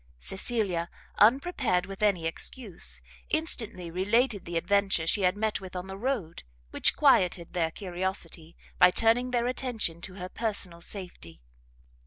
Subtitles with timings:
[0.17, 5.95] Cecilia, unprepared with any excuse, instantly related the adventure she had met with on the
[5.95, 11.39] road, which quieted their curiosity, by turning their attention to her personal safety.